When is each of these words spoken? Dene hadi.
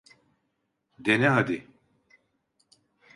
Dene 0.99 1.29
hadi. 1.29 1.67